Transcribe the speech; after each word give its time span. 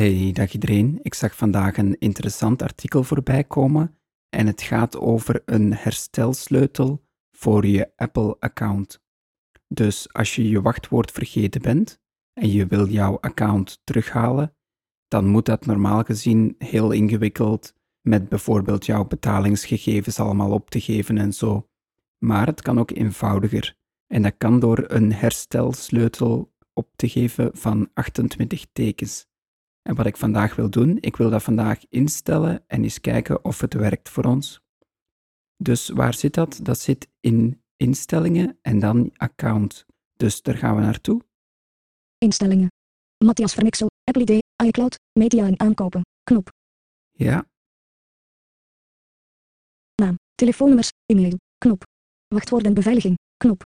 Hey, 0.00 0.32
dag 0.32 0.52
iedereen. 0.52 0.98
Ik 1.02 1.14
zag 1.14 1.36
vandaag 1.36 1.76
een 1.76 1.98
interessant 1.98 2.62
artikel 2.62 3.04
voorbij 3.04 3.44
komen 3.44 3.98
en 4.28 4.46
het 4.46 4.62
gaat 4.62 4.98
over 4.98 5.42
een 5.44 5.74
herstelsleutel 5.74 7.04
voor 7.30 7.66
je 7.66 7.92
Apple-account. 7.96 9.02
Dus 9.68 10.12
als 10.12 10.34
je 10.34 10.48
je 10.48 10.62
wachtwoord 10.62 11.10
vergeten 11.10 11.62
bent 11.62 12.00
en 12.32 12.50
je 12.50 12.66
wil 12.66 12.86
jouw 12.88 13.18
account 13.20 13.80
terughalen, 13.84 14.56
dan 15.08 15.26
moet 15.26 15.46
dat 15.46 15.66
normaal 15.66 16.02
gezien 16.02 16.54
heel 16.58 16.90
ingewikkeld 16.90 17.74
met 18.00 18.28
bijvoorbeeld 18.28 18.86
jouw 18.86 19.04
betalingsgegevens 19.04 20.18
allemaal 20.20 20.52
op 20.52 20.70
te 20.70 20.80
geven 20.80 21.18
en 21.18 21.32
zo. 21.32 21.68
Maar 22.18 22.46
het 22.46 22.62
kan 22.62 22.78
ook 22.78 22.90
eenvoudiger 22.90 23.76
en 24.06 24.22
dat 24.22 24.34
kan 24.38 24.60
door 24.60 24.84
een 24.86 25.12
herstelsleutel 25.12 26.52
op 26.72 26.88
te 26.96 27.08
geven 27.08 27.50
van 27.52 27.90
28 27.94 28.66
tekens. 28.72 29.28
En 29.82 29.94
wat 29.94 30.06
ik 30.06 30.16
vandaag 30.16 30.54
wil 30.56 30.70
doen, 30.70 30.98
ik 31.00 31.16
wil 31.16 31.30
dat 31.30 31.42
vandaag 31.42 31.84
instellen 31.88 32.64
en 32.66 32.82
eens 32.82 33.00
kijken 33.00 33.44
of 33.44 33.60
het 33.60 33.74
werkt 33.74 34.08
voor 34.08 34.24
ons. 34.24 34.60
Dus 35.56 35.88
waar 35.88 36.14
zit 36.14 36.34
dat? 36.34 36.60
Dat 36.62 36.78
zit 36.78 37.08
in 37.20 37.62
instellingen 37.76 38.58
en 38.62 38.78
dan 38.78 39.10
account. 39.16 39.86
Dus 40.16 40.42
daar 40.42 40.56
gaan 40.56 40.74
we 40.76 40.80
naartoe. 40.80 41.22
Instellingen. 42.18 42.68
Matthias 43.24 43.54
Vernixel, 43.54 43.86
Apple 44.04 44.22
ID, 44.22 44.42
iCloud, 44.64 44.98
media 45.18 45.46
en 45.46 45.60
aankopen. 45.60 46.00
Knop. 46.22 46.48
Ja, 47.10 47.46
Naam. 49.94 50.14
Telefoonnummers. 50.34 50.88
E-mail. 51.06 51.38
Knop. 51.58 51.82
Wachtwoorden 52.28 52.74
beveiliging. 52.74 53.18
Knop. 53.36 53.62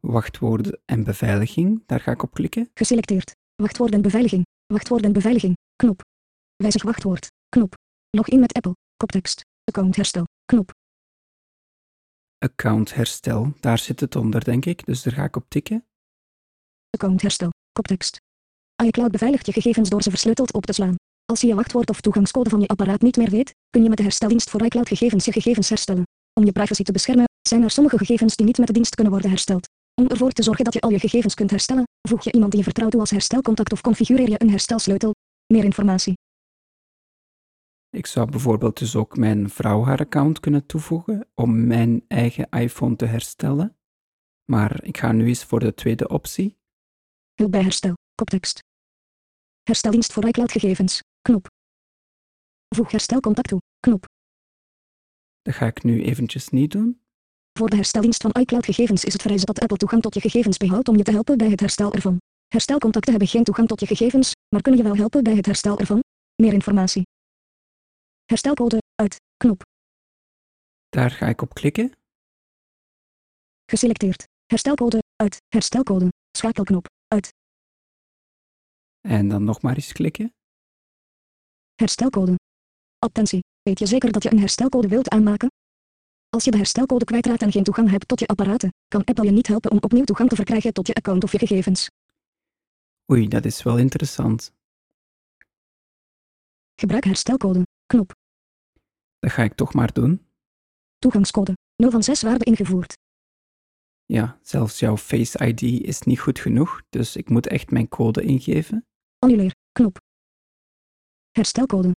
wachtwoorden 0.00 0.80
en 0.84 1.04
beveiliging, 1.04 1.82
daar 1.86 2.00
ga 2.00 2.10
ik 2.12 2.22
op 2.22 2.34
klikken. 2.34 2.70
Geselecteerd. 2.74 3.34
Wachtwoorden 3.54 4.02
beveiliging. 4.02 4.44
Wachtwoorden 4.66 5.12
beveiliging. 5.12 5.56
Knop. 5.76 6.00
Wijzig 6.56 6.82
wachtwoord. 6.82 7.28
Knop. 7.48 7.74
Login 8.10 8.40
met 8.40 8.52
Apple. 8.52 8.76
Koptekst. 8.96 9.44
Account 9.64 9.96
herstel. 9.96 10.24
Knop. 10.44 10.70
Account 12.38 12.94
herstel, 12.94 13.52
daar 13.60 13.78
zit 13.78 14.00
het 14.00 14.16
onder, 14.16 14.44
denk 14.44 14.64
ik. 14.64 14.86
Dus 14.86 15.02
daar 15.02 15.12
ga 15.12 15.24
ik 15.24 15.36
op 15.36 15.44
tikken. 15.48 15.86
Account 16.90 17.22
herstel. 17.22 17.50
Koptekst. 17.72 18.20
iCloud 18.84 19.10
beveiligt 19.10 19.46
je 19.46 19.52
gegevens 19.52 19.88
door 19.88 20.02
ze 20.02 20.10
versleuteld 20.10 20.52
op 20.52 20.66
te 20.66 20.72
slaan. 20.72 20.94
Als 21.24 21.40
je 21.40 21.46
je 21.46 21.54
wachtwoord 21.54 21.90
of 21.90 22.00
toegangscode 22.00 22.50
van 22.50 22.60
je 22.60 22.66
apparaat 22.66 23.00
niet 23.02 23.16
meer 23.16 23.30
weet, 23.30 23.54
kun 23.70 23.82
je 23.82 23.88
met 23.88 23.98
de 23.98 24.02
hersteldienst 24.02 24.50
voor 24.50 24.64
iCloud 24.64 24.88
gegevens 24.88 25.24
je 25.24 25.32
gegevens 25.32 25.68
herstellen. 25.68 26.04
Om 26.32 26.44
je 26.44 26.52
privacy 26.52 26.82
te 26.82 26.92
beschermen, 26.92 27.24
zijn 27.48 27.62
er 27.62 27.70
sommige 27.70 27.98
gegevens 27.98 28.36
die 28.36 28.46
niet 28.46 28.58
met 28.58 28.66
de 28.66 28.72
dienst 28.72 28.94
kunnen 28.94 29.12
worden 29.12 29.30
hersteld. 29.30 29.68
Om 30.00 30.06
ervoor 30.06 30.32
te 30.32 30.42
zorgen 30.42 30.64
dat 30.64 30.74
je 30.74 30.80
al 30.80 30.90
je 30.90 30.98
gegevens 30.98 31.34
kunt 31.34 31.50
herstellen, 31.50 31.84
voeg 32.08 32.24
je 32.24 32.32
iemand 32.32 32.50
die 32.50 32.60
je 32.60 32.66
vertrouwt 32.66 32.90
toe 32.90 33.00
als 33.00 33.10
herstelcontact 33.10 33.72
of 33.72 33.80
configureer 33.80 34.28
je 34.28 34.42
een 34.42 34.50
herstelsleutel. 34.50 35.14
Meer 35.46 35.64
informatie. 35.64 36.14
Ik 37.90 38.06
zou 38.06 38.30
bijvoorbeeld 38.30 38.78
dus 38.78 38.96
ook 38.96 39.16
mijn 39.16 39.50
vrouw 39.50 39.84
haar 39.84 39.98
account 39.98 40.40
kunnen 40.40 40.66
toevoegen 40.66 41.28
om 41.34 41.66
mijn 41.66 42.04
eigen 42.08 42.48
iPhone 42.48 42.96
te 42.96 43.04
herstellen. 43.04 43.76
Maar 44.44 44.84
ik 44.84 44.98
ga 44.98 45.12
nu 45.12 45.26
eens 45.26 45.44
voor 45.44 45.60
de 45.60 45.74
tweede 45.74 46.08
optie. 46.08 46.58
Hulp 47.34 47.50
bij 47.50 47.62
herstel. 47.62 47.94
Koptekst. 48.14 48.58
Hersteldienst 49.62 50.12
voor 50.12 50.26
iCloud 50.26 50.52
gegevens. 50.52 51.00
Knop. 51.22 51.46
Voeg 52.74 52.90
herstelcontact 52.90 53.48
toe. 53.48 53.60
Knop. 53.80 54.04
Dat 55.42 55.54
ga 55.54 55.66
ik 55.66 55.82
nu 55.82 56.02
eventjes 56.02 56.48
niet 56.48 56.70
doen. 56.70 57.05
Voor 57.56 57.70
de 57.70 57.76
hersteldienst 57.76 58.22
van 58.22 58.30
iCloud 58.30 58.64
gegevens 58.64 59.04
is 59.04 59.12
het 59.12 59.22
vereist 59.22 59.46
dat 59.46 59.60
Apple 59.60 59.76
toegang 59.76 60.02
tot 60.02 60.14
je 60.14 60.20
gegevens 60.20 60.56
behoudt 60.56 60.88
om 60.88 60.96
je 60.96 61.02
te 61.02 61.10
helpen 61.10 61.36
bij 61.36 61.50
het 61.50 61.60
herstel 61.60 61.92
ervan. 61.92 62.20
Herstelcontacten 62.48 63.10
hebben 63.10 63.28
geen 63.28 63.44
toegang 63.44 63.68
tot 63.68 63.80
je 63.80 63.86
gegevens, 63.86 64.32
maar 64.48 64.62
kunnen 64.62 64.80
je 64.80 64.86
wel 64.86 64.96
helpen 64.96 65.22
bij 65.22 65.36
het 65.36 65.46
herstel 65.46 65.78
ervan. 65.78 66.00
Meer 66.42 66.52
informatie. 66.52 67.02
Herstelcode 68.24 68.78
uit. 68.94 69.16
Knop. 69.36 69.62
Daar 70.88 71.10
ga 71.10 71.26
ik 71.26 71.42
op 71.42 71.54
klikken. 71.54 71.92
Geselecteerd. 73.66 74.24
Herstelcode 74.46 75.02
uit. 75.16 75.36
Herstelcode. 75.48 76.08
Schakelknop 76.36 76.86
uit. 77.08 77.28
En 79.00 79.28
dan 79.28 79.44
nog 79.44 79.62
maar 79.62 79.74
eens 79.74 79.92
klikken. 79.92 80.32
Herstelcode. 81.74 82.34
Attentie. 82.98 83.40
Weet 83.62 83.78
je 83.78 83.86
zeker 83.86 84.12
dat 84.12 84.22
je 84.22 84.30
een 84.30 84.38
herstelcode 84.38 84.88
wilt 84.88 85.08
aanmaken? 85.08 85.48
Als 86.28 86.44
je 86.44 86.50
de 86.50 86.56
herstelcode 86.56 87.04
kwijtraakt 87.04 87.42
en 87.42 87.52
geen 87.52 87.64
toegang 87.64 87.90
hebt 87.90 88.08
tot 88.08 88.20
je 88.20 88.26
apparaten, 88.26 88.72
kan 88.88 89.04
Apple 89.04 89.24
je 89.24 89.30
niet 89.30 89.46
helpen 89.46 89.70
om 89.70 89.78
opnieuw 89.80 90.04
toegang 90.04 90.28
te 90.28 90.34
verkrijgen 90.34 90.72
tot 90.72 90.86
je 90.86 90.94
account 90.94 91.24
of 91.24 91.32
je 91.32 91.38
gegevens. 91.38 91.90
Oei, 93.12 93.28
dat 93.28 93.44
is 93.44 93.62
wel 93.62 93.78
interessant. 93.78 94.52
Gebruik 96.74 97.04
herstelcode. 97.04 97.66
Knop. 97.86 98.14
Dat 99.18 99.32
ga 99.32 99.42
ik 99.42 99.54
toch 99.54 99.74
maar 99.74 99.92
doen. 99.92 100.26
Toegangscode. 100.98 101.56
0 101.76 101.90
van 101.90 102.02
6 102.02 102.22
waarde 102.22 102.44
ingevoerd. 102.44 102.96
Ja, 104.04 104.38
zelfs 104.42 104.78
jouw 104.78 104.96
Face 104.96 105.46
ID 105.46 105.62
is 105.62 106.00
niet 106.00 106.20
goed 106.20 106.38
genoeg, 106.38 106.82
dus 106.88 107.16
ik 107.16 107.28
moet 107.28 107.46
echt 107.46 107.70
mijn 107.70 107.88
code 107.88 108.22
ingeven. 108.22 108.86
Annuleer. 109.18 109.54
Knop. 109.72 109.98
Herstelcode. 111.30 111.92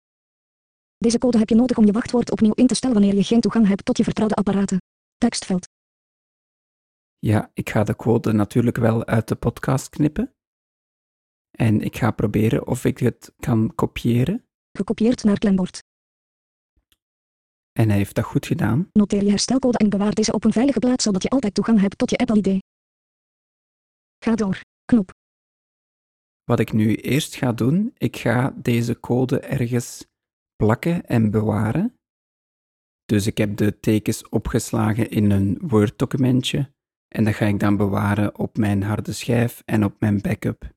Deze 0.98 1.18
code 1.18 1.38
heb 1.38 1.48
je 1.48 1.54
nodig 1.54 1.76
om 1.76 1.84
je 1.84 1.92
wachtwoord 1.92 2.30
opnieuw 2.30 2.52
in 2.52 2.66
te 2.66 2.74
stellen 2.74 2.96
wanneer 2.96 3.14
je 3.14 3.24
geen 3.24 3.40
toegang 3.40 3.66
hebt 3.66 3.84
tot 3.84 3.96
je 3.96 4.04
vertrouwde 4.04 4.34
apparaten. 4.34 4.78
Tekstveld. 5.16 5.68
Ja, 7.18 7.50
ik 7.54 7.70
ga 7.70 7.84
de 7.84 7.96
code 7.96 8.32
natuurlijk 8.32 8.76
wel 8.76 9.04
uit 9.04 9.28
de 9.28 9.34
podcast 9.34 9.88
knippen. 9.88 10.34
En 11.50 11.80
ik 11.80 11.96
ga 11.96 12.10
proberen 12.10 12.66
of 12.66 12.84
ik 12.84 12.98
het 12.98 13.34
kan 13.36 13.74
kopiëren. 13.74 14.44
Gekopieerd 14.72 15.24
naar 15.24 15.38
klembord. 15.38 15.82
En 17.72 17.88
hij 17.88 17.96
heeft 17.96 18.14
dat 18.14 18.24
goed 18.24 18.46
gedaan. 18.46 18.88
Noteer 18.92 19.24
je 19.24 19.30
herstelcode 19.30 19.78
en 19.78 19.88
bewaar 19.88 20.14
deze 20.14 20.32
op 20.32 20.44
een 20.44 20.52
veilige 20.52 20.78
plaats 20.78 21.04
zodat 21.04 21.22
je 21.22 21.28
altijd 21.28 21.54
toegang 21.54 21.80
hebt 21.80 21.98
tot 21.98 22.10
je 22.10 22.16
Apple 22.16 22.36
ID. 22.36 22.62
Ga 24.24 24.34
door. 24.34 24.60
Knop. 24.84 25.10
Wat 26.44 26.60
ik 26.60 26.72
nu 26.72 26.94
eerst 26.94 27.34
ga 27.34 27.52
doen, 27.52 27.94
ik 27.96 28.16
ga 28.16 28.54
deze 28.56 29.00
code 29.00 29.40
ergens 29.40 30.06
plakken 30.62 31.06
en 31.06 31.30
bewaren. 31.30 31.94
Dus 33.04 33.26
ik 33.26 33.38
heb 33.38 33.56
de 33.56 33.80
tekens 33.80 34.28
opgeslagen 34.28 35.10
in 35.10 35.30
een 35.30 35.58
Word-documentje 35.60 36.72
en 37.08 37.24
dat 37.24 37.34
ga 37.34 37.46
ik 37.46 37.60
dan 37.60 37.76
bewaren 37.76 38.38
op 38.38 38.56
mijn 38.56 38.82
harde 38.82 39.12
schijf 39.12 39.62
en 39.64 39.84
op 39.84 40.00
mijn 40.00 40.20
backup. 40.20 40.76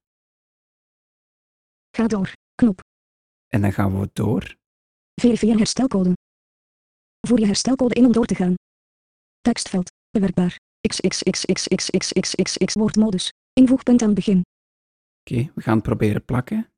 Ga 1.97 2.07
door. 2.07 2.33
Knop. 2.55 2.79
En 3.47 3.61
dan 3.61 3.73
gaan 3.73 3.99
we 3.99 4.09
door. 4.13 4.55
Verifieer 5.21 5.57
herstelcode. 5.57 6.13
Voer 7.27 7.39
je 7.39 7.45
herstelcode 7.45 7.95
in 7.95 8.05
om 8.05 8.11
door 8.11 8.25
te 8.25 8.35
gaan. 8.35 8.55
Tekstveld. 9.41 9.89
Bewerkbaar. 10.09 10.59
XXXXXXXXX 10.87 12.73
woordmodus. 12.73 13.29
Invoegpunt 13.53 14.01
aan 14.01 14.13
begin. 14.13 14.41
Oké, 15.19 15.51
we 15.55 15.61
gaan 15.61 15.81
proberen 15.81 16.25
plakken. 16.25 16.70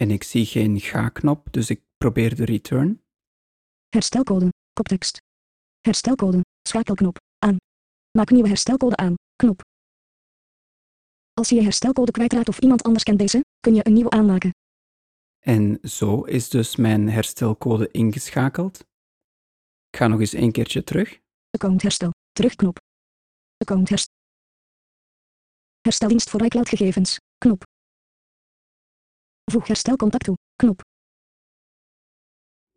En 0.00 0.10
ik 0.10 0.22
zie 0.22 0.46
geen 0.46 0.80
ga-knop, 0.80 1.52
dus 1.52 1.70
ik 1.70 1.80
probeer 1.96 2.36
de 2.36 2.44
return. 2.44 3.02
Herstelcode. 3.88 4.48
Koptekst. 4.72 5.18
Herstelcode. 5.80 6.40
Schakelknop. 6.68 7.16
Aan. 7.38 7.56
Maak 8.18 8.30
nieuwe 8.30 8.48
herstelcode 8.48 8.96
aan. 8.96 9.14
Knop. 9.36 9.60
Als 11.32 11.48
je 11.48 11.54
je 11.54 11.62
herstelcode 11.62 12.10
kwijtraakt 12.10 12.48
of 12.48 12.58
iemand 12.58 12.82
anders 12.82 13.04
kent 13.04 13.18
deze, 13.18 13.40
kun 13.60 13.74
je 13.74 13.86
een 13.86 13.92
nieuwe 13.92 14.10
aanmaken. 14.10 14.50
En 15.38 15.78
zo 15.82 16.22
is 16.22 16.48
dus 16.48 16.76
mijn 16.76 17.08
herstelcode 17.08 17.90
ingeschakeld. 17.90 18.80
Ik 19.90 19.96
ga 19.96 20.06
nog 20.06 20.20
eens 20.20 20.32
een 20.32 20.52
keertje 20.52 20.84
terug. 20.84 21.18
Account 21.50 21.82
herstel. 21.82 22.10
Terugknop. 22.32 22.78
Account 23.56 23.88
herstel. 23.88 24.14
Hersteldienst 25.80 26.30
voor 26.30 26.44
iCloud 26.44 26.68
gegevens. 26.68 27.16
Knop. 27.38 27.62
Voeg 29.50 29.66
herstelcontact 29.66 30.24
toe. 30.24 30.36
Knop. 30.56 30.80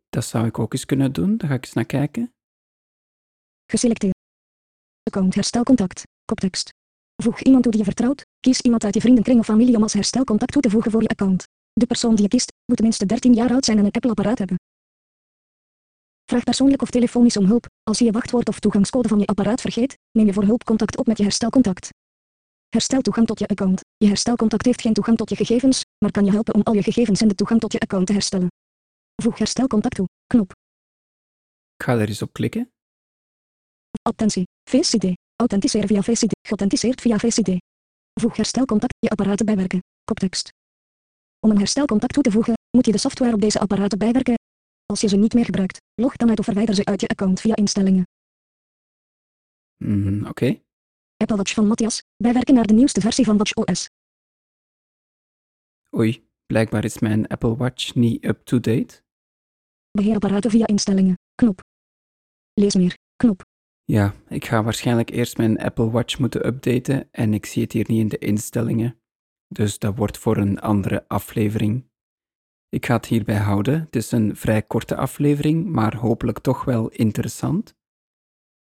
Dat 0.08 0.24
zou 0.24 0.46
ik 0.46 0.58
ook 0.58 0.72
eens 0.72 0.84
kunnen 0.84 1.12
doen. 1.12 1.36
Daar 1.36 1.48
ga 1.48 1.54
ik 1.54 1.64
eens 1.64 1.72
naar 1.72 1.84
kijken. 1.84 2.32
Geselecteerd. 3.66 4.14
Account 5.02 5.34
herstelcontact. 5.34 6.02
Koptekst. 6.24 6.68
Voeg 7.22 7.40
iemand 7.40 7.62
toe 7.62 7.72
die 7.72 7.80
je 7.80 7.86
vertrouwt. 7.86 8.22
Kies 8.40 8.60
iemand 8.60 8.84
uit 8.84 8.94
je 8.94 9.00
vriendenkring 9.00 9.38
of 9.38 9.46
familie 9.46 9.76
om 9.76 9.82
als 9.82 9.92
herstelcontact 9.92 10.52
toe 10.52 10.62
te 10.62 10.70
voegen 10.70 10.90
voor 10.90 11.02
je 11.02 11.08
account. 11.08 11.44
De 11.72 11.86
persoon 11.86 12.14
die 12.14 12.22
je 12.22 12.28
kiest, 12.28 12.52
moet 12.64 12.76
tenminste 12.76 13.06
13 13.06 13.34
jaar 13.34 13.50
oud 13.50 13.64
zijn 13.64 13.78
en 13.78 13.84
een 13.84 13.92
Apple-apparaat 13.92 14.38
hebben. 14.38 14.56
Vraag 16.24 16.44
persoonlijk 16.44 16.82
of 16.82 16.90
telefonisch 16.90 17.36
om 17.36 17.44
hulp. 17.44 17.66
Als 17.82 17.98
je 17.98 18.04
je 18.04 18.12
wachtwoord 18.12 18.48
of 18.48 18.60
toegangscode 18.60 19.08
van 19.08 19.18
je 19.18 19.26
apparaat 19.26 19.60
vergeet, 19.60 19.98
neem 20.10 20.26
je 20.26 20.32
voor 20.32 20.44
hulp 20.44 20.64
contact 20.64 20.96
op 20.96 21.06
met 21.06 21.16
je 21.16 21.22
herstelcontact. 21.22 21.88
Herstel 22.74 23.00
toegang 23.00 23.26
tot 23.26 23.38
je 23.38 23.46
account. 23.46 23.80
Je 23.96 24.06
herstelcontact 24.06 24.64
heeft 24.64 24.80
geen 24.80 24.92
toegang 24.92 25.16
tot 25.16 25.28
je 25.28 25.36
gegevens, 25.36 25.82
maar 25.98 26.10
kan 26.10 26.24
je 26.24 26.30
helpen 26.30 26.54
om 26.54 26.62
al 26.62 26.72
je 26.72 26.82
gegevens 26.82 27.20
en 27.20 27.28
de 27.28 27.34
toegang 27.34 27.60
tot 27.60 27.72
je 27.72 27.78
account 27.78 28.06
te 28.06 28.12
herstellen. 28.12 28.48
Voeg 29.22 29.38
herstelcontact 29.38 29.94
toe. 29.94 30.06
Knop. 30.26 30.50
Ik 31.76 31.84
ga 31.84 31.92
er 31.98 32.08
eens 32.08 32.22
op 32.22 32.32
klikken. 32.32 32.72
Attentie. 34.02 34.44
Face 34.68 34.96
ID. 34.96 35.16
Authenticeren 35.36 35.88
via 35.88 36.02
Face 36.02 36.24
ID. 36.24 36.32
Geauthenticeerd 36.46 37.00
via 37.00 37.18
Face 37.18 37.40
ID. 37.40 37.58
Voeg 38.20 38.36
herstelcontact 38.36 38.94
je 38.98 39.08
apparaten 39.08 39.46
bijwerken. 39.46 39.82
Koptekst. 40.04 40.52
Om 41.40 41.50
een 41.50 41.58
herstelcontact 41.58 42.12
toe 42.12 42.22
te 42.22 42.30
voegen, 42.30 42.54
moet 42.70 42.86
je 42.86 42.92
de 42.92 42.98
software 42.98 43.34
op 43.34 43.40
deze 43.40 43.60
apparaten 43.60 43.98
bijwerken. 43.98 44.34
Als 44.86 45.00
je 45.00 45.08
ze 45.08 45.16
niet 45.16 45.34
meer 45.34 45.44
gebruikt, 45.44 45.78
log 45.94 46.16
dan 46.16 46.28
uit 46.28 46.38
of 46.38 46.44
verwijder 46.44 46.74
ze 46.74 46.84
uit 46.84 47.00
je 47.00 47.08
account 47.08 47.40
via 47.40 47.56
instellingen. 47.56 48.06
Mhm, 49.76 50.26
Oké. 50.26 50.63
Apple 51.24 51.36
Watch 51.36 51.54
van 51.54 51.66
Matthias, 51.66 52.02
bijwerken 52.16 52.54
naar 52.54 52.66
de 52.66 52.72
nieuwste 52.72 53.00
versie 53.00 53.24
van 53.24 53.36
WatchOS. 53.36 53.88
Oei, 55.96 56.28
blijkbaar 56.46 56.84
is 56.84 56.98
mijn 56.98 57.26
Apple 57.26 57.56
Watch 57.56 57.94
niet 57.94 58.24
up-to-date. 58.24 59.02
Beheer 59.90 60.14
apparaten 60.14 60.50
via 60.50 60.66
instellingen, 60.66 61.18
knop. 61.34 61.60
Lees 62.52 62.74
meer, 62.74 62.96
knop. 63.16 63.42
Ja, 63.84 64.14
ik 64.28 64.44
ga 64.44 64.62
waarschijnlijk 64.62 65.10
eerst 65.10 65.36
mijn 65.36 65.58
Apple 65.58 65.90
Watch 65.90 66.18
moeten 66.18 66.46
updaten 66.46 67.08
en 67.10 67.34
ik 67.34 67.46
zie 67.46 67.62
het 67.62 67.72
hier 67.72 67.84
niet 67.88 68.00
in 68.00 68.08
de 68.08 68.18
instellingen. 68.18 69.00
Dus 69.48 69.78
dat 69.78 69.96
wordt 69.96 70.18
voor 70.18 70.36
een 70.36 70.60
andere 70.60 71.08
aflevering. 71.08 71.90
Ik 72.68 72.86
ga 72.86 72.96
het 72.96 73.06
hierbij 73.06 73.38
houden. 73.38 73.80
Het 73.80 73.96
is 73.96 74.12
een 74.12 74.36
vrij 74.36 74.62
korte 74.62 74.96
aflevering, 74.96 75.66
maar 75.66 75.96
hopelijk 75.96 76.38
toch 76.38 76.64
wel 76.64 76.88
interessant. 76.88 77.74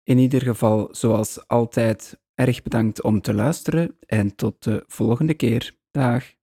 In 0.04 0.18
ieder 0.18 0.42
geval, 0.42 0.96
zoals 0.96 1.48
altijd, 1.48 2.24
erg 2.36 2.62
bedankt 2.62 3.02
om 3.02 3.22
te 3.22 3.34
luisteren 3.34 3.98
en 4.06 4.36
tot 4.36 4.64
de 4.64 4.84
volgende 4.88 5.34
keer. 5.34 5.76
Dag. 5.92 6.35